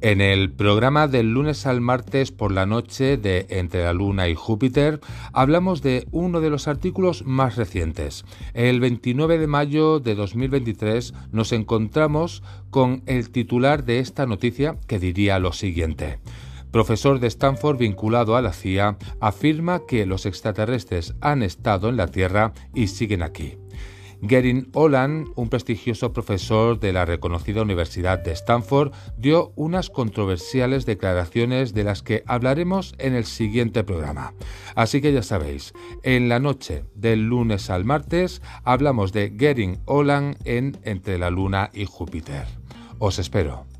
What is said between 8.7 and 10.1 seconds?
29 de mayo